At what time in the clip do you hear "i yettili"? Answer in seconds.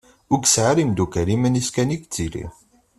1.95-2.45